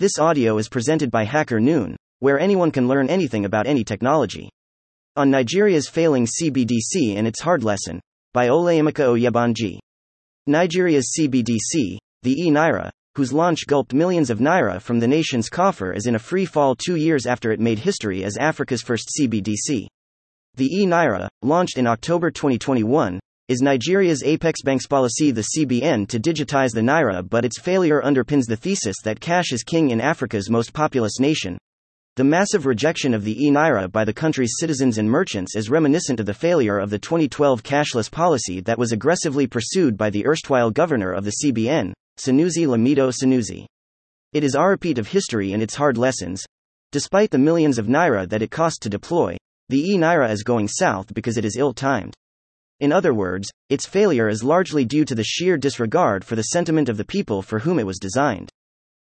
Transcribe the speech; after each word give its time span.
This 0.00 0.18
audio 0.18 0.56
is 0.56 0.70
presented 0.70 1.10
by 1.10 1.24
Hacker 1.24 1.60
Noon, 1.60 1.94
where 2.20 2.40
anyone 2.40 2.70
can 2.70 2.88
learn 2.88 3.10
anything 3.10 3.44
about 3.44 3.66
any 3.66 3.84
technology. 3.84 4.48
On 5.16 5.30
Nigeria's 5.30 5.90
failing 5.90 6.24
CBDC 6.26 7.16
and 7.16 7.26
its 7.26 7.42
hard 7.42 7.62
lesson, 7.62 8.00
by 8.32 8.48
Olayemeka 8.48 9.04
Oyebanji. 9.04 9.78
Nigeria's 10.46 11.12
CBDC, 11.14 11.98
the 12.22 12.32
e 12.32 12.50
Naira, 12.50 12.88
whose 13.14 13.34
launch 13.34 13.66
gulped 13.66 13.92
millions 13.92 14.30
of 14.30 14.38
naira 14.38 14.80
from 14.80 15.00
the 15.00 15.06
nation's 15.06 15.50
coffer, 15.50 15.92
is 15.92 16.06
in 16.06 16.14
a 16.14 16.18
free 16.18 16.46
fall 16.46 16.74
two 16.74 16.96
years 16.96 17.26
after 17.26 17.52
it 17.52 17.60
made 17.60 17.80
history 17.80 18.24
as 18.24 18.38
Africa's 18.38 18.80
first 18.80 19.10
CBDC. 19.20 19.86
The 20.54 20.66
e 20.66 20.86
Naira, 20.86 21.28
launched 21.42 21.76
in 21.76 21.86
October 21.86 22.30
2021, 22.30 23.20
is 23.50 23.60
Nigeria's 23.60 24.22
apex 24.22 24.62
bank's 24.62 24.86
policy, 24.86 25.32
the 25.32 25.48
CBN, 25.56 26.06
to 26.06 26.20
digitize 26.20 26.70
the 26.70 26.80
naira, 26.80 27.28
but 27.28 27.44
its 27.44 27.58
failure 27.58 28.00
underpins 28.00 28.44
the 28.46 28.54
thesis 28.54 28.94
that 29.02 29.18
cash 29.18 29.50
is 29.50 29.64
king 29.64 29.90
in 29.90 30.00
Africa's 30.00 30.48
most 30.48 30.72
populous 30.72 31.18
nation. 31.18 31.58
The 32.14 32.22
massive 32.22 32.64
rejection 32.64 33.12
of 33.12 33.24
the 33.24 33.44
e 33.44 33.50
naira 33.50 33.90
by 33.90 34.04
the 34.04 34.12
country's 34.12 34.54
citizens 34.60 34.98
and 34.98 35.10
merchants 35.10 35.56
is 35.56 35.68
reminiscent 35.68 36.20
of 36.20 36.26
the 36.26 36.32
failure 36.32 36.78
of 36.78 36.90
the 36.90 36.98
2012 37.00 37.64
cashless 37.64 38.08
policy 38.08 38.60
that 38.60 38.78
was 38.78 38.92
aggressively 38.92 39.48
pursued 39.48 39.96
by 39.96 40.10
the 40.10 40.24
erstwhile 40.26 40.70
governor 40.70 41.10
of 41.10 41.24
the 41.24 41.34
CBN, 41.42 41.92
Sanusi 42.20 42.68
Lamido 42.68 43.12
Sanusi. 43.12 43.66
It 44.32 44.44
is 44.44 44.54
a 44.54 44.62
repeat 44.62 44.96
of 44.96 45.08
history 45.08 45.54
and 45.54 45.60
its 45.60 45.74
hard 45.74 45.98
lessons. 45.98 46.44
Despite 46.92 47.32
the 47.32 47.38
millions 47.38 47.78
of 47.78 47.88
naira 47.88 48.28
that 48.28 48.42
it 48.42 48.52
cost 48.52 48.80
to 48.82 48.88
deploy, 48.88 49.36
the 49.68 49.90
e 49.90 49.96
naira 49.96 50.30
is 50.30 50.44
going 50.44 50.68
south 50.68 51.12
because 51.12 51.36
it 51.36 51.44
is 51.44 51.56
ill 51.56 51.74
timed. 51.74 52.14
In 52.80 52.92
other 52.92 53.12
words, 53.12 53.50
its 53.68 53.84
failure 53.84 54.28
is 54.28 54.42
largely 54.42 54.86
due 54.86 55.04
to 55.04 55.14
the 55.14 55.22
sheer 55.22 55.58
disregard 55.58 56.24
for 56.24 56.34
the 56.34 56.44
sentiment 56.44 56.88
of 56.88 56.96
the 56.96 57.04
people 57.04 57.42
for 57.42 57.58
whom 57.58 57.78
it 57.78 57.86
was 57.86 57.98
designed. 57.98 58.48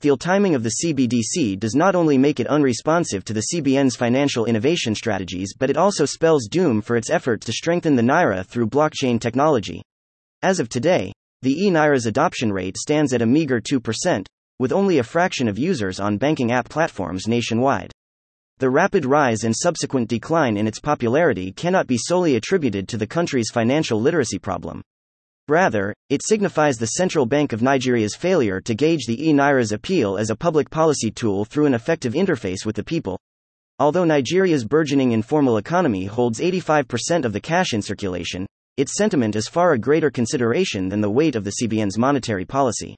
The 0.00 0.14
timing 0.18 0.54
of 0.54 0.62
the 0.62 0.74
CBDC 0.82 1.58
does 1.58 1.74
not 1.74 1.94
only 1.94 2.18
make 2.18 2.38
it 2.38 2.46
unresponsive 2.46 3.24
to 3.24 3.32
the 3.32 3.46
CBN's 3.54 3.96
financial 3.96 4.44
innovation 4.44 4.94
strategies, 4.94 5.54
but 5.58 5.70
it 5.70 5.78
also 5.78 6.04
spells 6.04 6.46
doom 6.46 6.82
for 6.82 6.96
its 6.96 7.08
effort 7.08 7.40
to 7.40 7.52
strengthen 7.52 7.96
the 7.96 8.02
Naira 8.02 8.44
through 8.44 8.68
blockchain 8.68 9.18
technology. 9.18 9.80
As 10.42 10.60
of 10.60 10.68
today, 10.68 11.10
the 11.40 11.64
e 11.64 11.70
Naira's 11.70 12.04
adoption 12.04 12.52
rate 12.52 12.76
stands 12.76 13.14
at 13.14 13.22
a 13.22 13.26
meager 13.26 13.62
2%, 13.62 14.26
with 14.58 14.72
only 14.72 14.98
a 14.98 15.02
fraction 15.02 15.48
of 15.48 15.58
users 15.58 16.00
on 16.00 16.18
banking 16.18 16.52
app 16.52 16.68
platforms 16.68 17.26
nationwide. 17.26 17.93
The 18.58 18.70
rapid 18.70 19.04
rise 19.04 19.42
and 19.42 19.54
subsequent 19.54 20.08
decline 20.08 20.56
in 20.56 20.68
its 20.68 20.78
popularity 20.78 21.50
cannot 21.50 21.88
be 21.88 21.98
solely 21.98 22.36
attributed 22.36 22.86
to 22.88 22.96
the 22.96 23.06
country's 23.06 23.50
financial 23.50 24.00
literacy 24.00 24.38
problem. 24.38 24.80
Rather, 25.48 25.92
it 26.08 26.24
signifies 26.24 26.78
the 26.78 26.86
Central 26.86 27.26
Bank 27.26 27.52
of 27.52 27.62
Nigeria's 27.62 28.14
failure 28.14 28.60
to 28.60 28.74
gauge 28.74 29.06
the 29.06 29.28
e 29.28 29.32
Naira's 29.32 29.72
appeal 29.72 30.16
as 30.16 30.30
a 30.30 30.36
public 30.36 30.70
policy 30.70 31.10
tool 31.10 31.44
through 31.44 31.66
an 31.66 31.74
effective 31.74 32.14
interface 32.14 32.64
with 32.64 32.76
the 32.76 32.84
people. 32.84 33.18
Although 33.80 34.04
Nigeria's 34.04 34.64
burgeoning 34.64 35.10
informal 35.10 35.56
economy 35.56 36.04
holds 36.04 36.38
85% 36.38 37.24
of 37.24 37.32
the 37.32 37.40
cash 37.40 37.74
in 37.74 37.82
circulation, 37.82 38.46
its 38.76 38.96
sentiment 38.96 39.34
is 39.34 39.48
far 39.48 39.72
a 39.72 39.78
greater 39.78 40.10
consideration 40.10 40.88
than 40.88 41.00
the 41.00 41.10
weight 41.10 41.34
of 41.34 41.42
the 41.42 41.54
CBN's 41.60 41.98
monetary 41.98 42.44
policy. 42.44 42.94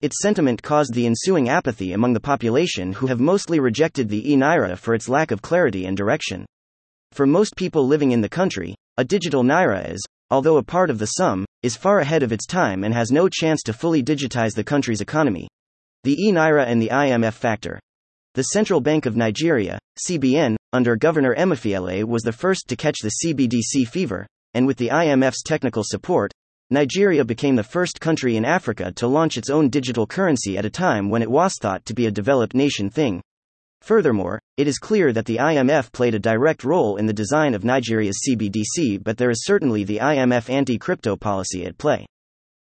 Its 0.00 0.20
sentiment 0.20 0.62
caused 0.62 0.92
the 0.92 1.06
ensuing 1.06 1.48
apathy 1.48 1.92
among 1.92 2.12
the 2.12 2.20
population 2.20 2.92
who 2.92 3.06
have 3.06 3.20
mostly 3.20 3.60
rejected 3.60 4.08
the 4.08 4.32
e 4.32 4.36
Naira 4.36 4.76
for 4.76 4.94
its 4.94 5.08
lack 5.08 5.30
of 5.30 5.42
clarity 5.42 5.86
and 5.86 5.96
direction. 5.96 6.44
For 7.12 7.26
most 7.26 7.56
people 7.56 7.86
living 7.86 8.12
in 8.12 8.20
the 8.20 8.28
country, 8.28 8.74
a 8.96 9.04
digital 9.04 9.42
Naira 9.42 9.92
is, 9.92 10.04
although 10.30 10.56
a 10.56 10.62
part 10.62 10.90
of 10.90 10.98
the 10.98 11.06
sum, 11.06 11.44
is 11.62 11.76
far 11.76 12.00
ahead 12.00 12.22
of 12.22 12.32
its 12.32 12.46
time 12.46 12.84
and 12.84 12.92
has 12.92 13.10
no 13.12 13.28
chance 13.28 13.62
to 13.62 13.72
fully 13.72 14.02
digitize 14.02 14.54
the 14.54 14.64
country's 14.64 15.00
economy. 15.00 15.48
The 16.02 16.20
e 16.20 16.32
Naira 16.32 16.66
and 16.66 16.82
the 16.82 16.88
IMF 16.88 17.34
factor. 17.34 17.80
The 18.34 18.42
Central 18.42 18.80
Bank 18.80 19.06
of 19.06 19.16
Nigeria, 19.16 19.78
CBN, 20.06 20.56
under 20.72 20.96
Governor 20.96 21.36
Emefiele 21.36 22.02
was 22.02 22.24
the 22.24 22.32
first 22.32 22.66
to 22.68 22.76
catch 22.76 22.98
the 23.00 23.12
CBDC 23.22 23.86
fever, 23.86 24.26
and 24.54 24.66
with 24.66 24.76
the 24.76 24.88
IMF's 24.88 25.44
technical 25.44 25.84
support, 25.84 26.32
Nigeria 26.70 27.24
became 27.24 27.56
the 27.56 27.62
first 27.62 28.00
country 28.00 28.36
in 28.36 28.44
Africa 28.44 28.90
to 28.92 29.06
launch 29.06 29.36
its 29.36 29.50
own 29.50 29.68
digital 29.68 30.06
currency 30.06 30.56
at 30.56 30.64
a 30.64 30.70
time 30.70 31.10
when 31.10 31.20
it 31.20 31.30
was 31.30 31.56
thought 31.60 31.84
to 31.84 31.94
be 31.94 32.06
a 32.06 32.10
developed 32.10 32.54
nation 32.54 32.88
thing. 32.88 33.20
Furthermore, 33.82 34.40
it 34.56 34.66
is 34.66 34.78
clear 34.78 35.12
that 35.12 35.26
the 35.26 35.36
IMF 35.36 35.92
played 35.92 36.14
a 36.14 36.18
direct 36.18 36.64
role 36.64 36.96
in 36.96 37.04
the 37.04 37.12
design 37.12 37.52
of 37.52 37.64
Nigeria's 37.64 38.18
CBDC, 38.26 39.04
but 39.04 39.18
there 39.18 39.28
is 39.28 39.44
certainly 39.44 39.84
the 39.84 39.98
IMF 39.98 40.48
anti 40.48 40.78
crypto 40.78 41.16
policy 41.16 41.66
at 41.66 41.76
play. 41.76 42.06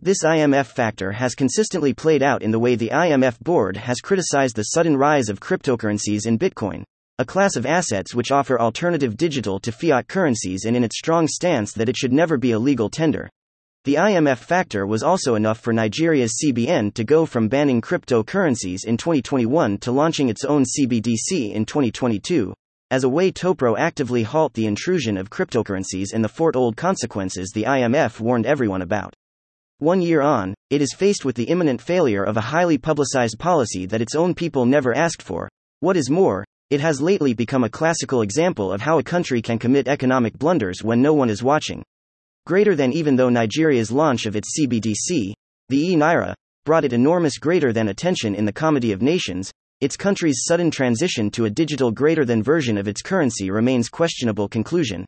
This 0.00 0.24
IMF 0.24 0.66
factor 0.66 1.12
has 1.12 1.34
consistently 1.34 1.92
played 1.92 2.22
out 2.22 2.40
in 2.40 2.50
the 2.50 2.58
way 2.58 2.76
the 2.76 2.88
IMF 2.88 3.38
board 3.40 3.76
has 3.76 4.00
criticized 4.00 4.56
the 4.56 4.62
sudden 4.62 4.96
rise 4.96 5.28
of 5.28 5.38
cryptocurrencies 5.38 6.26
in 6.26 6.38
Bitcoin, 6.38 6.82
a 7.18 7.26
class 7.26 7.56
of 7.56 7.66
assets 7.66 8.14
which 8.14 8.32
offer 8.32 8.58
alternative 8.58 9.18
digital 9.18 9.60
to 9.60 9.70
fiat 9.70 10.08
currencies, 10.08 10.64
and 10.64 10.74
in 10.78 10.82
its 10.82 10.96
strong 10.96 11.28
stance 11.28 11.74
that 11.74 11.90
it 11.90 11.96
should 11.98 12.12
never 12.12 12.38
be 12.38 12.52
a 12.52 12.58
legal 12.58 12.88
tender. 12.88 13.28
The 13.84 13.94
IMF 13.96 14.38
factor 14.38 14.86
was 14.86 15.02
also 15.02 15.34
enough 15.34 15.58
for 15.58 15.72
Nigeria's 15.72 16.40
CBN 16.40 16.94
to 16.94 17.02
go 17.02 17.26
from 17.26 17.48
banning 17.48 17.80
cryptocurrencies 17.80 18.84
in 18.86 18.96
2021 18.96 19.78
to 19.78 19.90
launching 19.90 20.28
its 20.28 20.44
own 20.44 20.62
CBDC 20.62 21.52
in 21.52 21.64
2022, 21.66 22.54
as 22.92 23.02
a 23.02 23.08
way 23.08 23.32
to 23.32 23.56
proactively 23.56 24.22
halt 24.24 24.54
the 24.54 24.66
intrusion 24.66 25.16
of 25.16 25.30
cryptocurrencies 25.30 26.12
and 26.14 26.22
the 26.22 26.28
foretold 26.28 26.76
consequences 26.76 27.50
the 27.52 27.64
IMF 27.64 28.20
warned 28.20 28.46
everyone 28.46 28.82
about. 28.82 29.16
One 29.78 30.00
year 30.00 30.20
on, 30.20 30.54
it 30.70 30.80
is 30.80 30.94
faced 30.94 31.24
with 31.24 31.34
the 31.34 31.50
imminent 31.50 31.82
failure 31.82 32.22
of 32.22 32.36
a 32.36 32.40
highly 32.52 32.78
publicized 32.78 33.40
policy 33.40 33.86
that 33.86 34.00
its 34.00 34.14
own 34.14 34.32
people 34.32 34.64
never 34.64 34.96
asked 34.96 35.22
for. 35.22 35.48
What 35.80 35.96
is 35.96 36.08
more, 36.08 36.44
it 36.70 36.80
has 36.80 37.02
lately 37.02 37.34
become 37.34 37.64
a 37.64 37.68
classical 37.68 38.22
example 38.22 38.72
of 38.72 38.80
how 38.80 39.00
a 39.00 39.02
country 39.02 39.42
can 39.42 39.58
commit 39.58 39.88
economic 39.88 40.38
blunders 40.38 40.84
when 40.84 41.02
no 41.02 41.14
one 41.14 41.28
is 41.30 41.42
watching. 41.42 41.82
Greater 42.44 42.74
than 42.74 42.92
even 42.92 43.14
though 43.14 43.28
Nigeria's 43.28 43.92
launch 43.92 44.26
of 44.26 44.34
its 44.34 44.58
CBDC, 44.58 45.32
the 45.68 45.92
e 45.92 45.94
Naira, 45.94 46.34
brought 46.64 46.84
it 46.84 46.92
enormous 46.92 47.38
greater 47.38 47.72
than 47.72 47.88
attention 47.88 48.34
in 48.34 48.44
the 48.44 48.52
comedy 48.52 48.90
of 48.90 49.00
nations, 49.00 49.52
its 49.80 49.96
country's 49.96 50.42
sudden 50.44 50.68
transition 50.68 51.30
to 51.30 51.44
a 51.44 51.50
digital 51.50 51.92
greater 51.92 52.24
than 52.24 52.42
version 52.42 52.76
of 52.76 52.88
its 52.88 53.00
currency 53.00 53.50
remains 53.50 53.88
questionable 53.88 54.48
conclusion. 54.48 55.04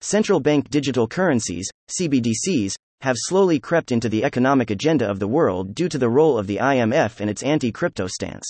Central 0.00 0.38
bank 0.38 0.68
digital 0.70 1.08
currencies, 1.08 1.68
CBDCs, 1.88 2.74
have 3.00 3.16
slowly 3.18 3.58
crept 3.58 3.90
into 3.90 4.08
the 4.08 4.22
economic 4.22 4.70
agenda 4.70 5.10
of 5.10 5.18
the 5.18 5.28
world 5.28 5.74
due 5.74 5.88
to 5.88 5.98
the 5.98 6.08
role 6.08 6.38
of 6.38 6.46
the 6.46 6.58
IMF 6.58 7.18
and 7.18 7.28
its 7.28 7.42
anti 7.42 7.72
crypto 7.72 8.06
stance. 8.06 8.46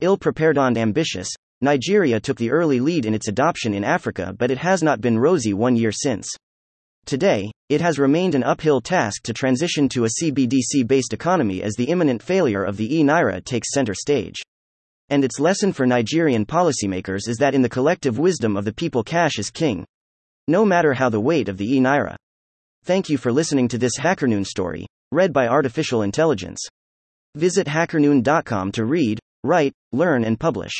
Ill 0.00 0.16
prepared 0.16 0.56
and 0.56 0.78
ambitious, 0.78 1.28
Nigeria 1.60 2.20
took 2.20 2.36
the 2.36 2.50
early 2.50 2.78
lead 2.78 3.06
in 3.06 3.14
its 3.14 3.26
adoption 3.28 3.74
in 3.74 3.82
Africa, 3.82 4.34
but 4.38 4.50
it 4.52 4.58
has 4.58 4.82
not 4.82 5.00
been 5.00 5.18
rosy 5.18 5.52
one 5.52 5.74
year 5.74 5.90
since. 5.90 6.28
Today, 7.06 7.52
it 7.68 7.80
has 7.80 8.00
remained 8.00 8.34
an 8.34 8.42
uphill 8.42 8.80
task 8.80 9.22
to 9.22 9.32
transition 9.32 9.88
to 9.90 10.06
a 10.06 10.08
CBDC 10.20 10.84
based 10.88 11.12
economy 11.12 11.62
as 11.62 11.74
the 11.74 11.84
imminent 11.84 12.20
failure 12.20 12.64
of 12.64 12.76
the 12.76 12.96
e 12.96 13.04
Naira 13.04 13.44
takes 13.44 13.72
center 13.72 13.94
stage. 13.94 14.34
And 15.08 15.24
its 15.24 15.38
lesson 15.38 15.72
for 15.72 15.86
Nigerian 15.86 16.44
policymakers 16.44 17.28
is 17.28 17.36
that 17.36 17.54
in 17.54 17.62
the 17.62 17.68
collective 17.68 18.18
wisdom 18.18 18.56
of 18.56 18.64
the 18.64 18.72
people, 18.72 19.04
cash 19.04 19.38
is 19.38 19.50
king. 19.50 19.84
No 20.48 20.64
matter 20.64 20.94
how 20.94 21.08
the 21.08 21.20
weight 21.20 21.48
of 21.48 21.58
the 21.58 21.76
e 21.76 21.78
Naira. 21.78 22.16
Thank 22.82 23.08
you 23.08 23.18
for 23.18 23.30
listening 23.30 23.68
to 23.68 23.78
this 23.78 23.96
HackerNoon 24.00 24.44
story, 24.44 24.84
read 25.12 25.32
by 25.32 25.46
Artificial 25.46 26.02
Intelligence. 26.02 26.58
Visit 27.36 27.68
hackernoon.com 27.68 28.72
to 28.72 28.84
read, 28.84 29.20
write, 29.44 29.72
learn, 29.92 30.24
and 30.24 30.40
publish. 30.40 30.72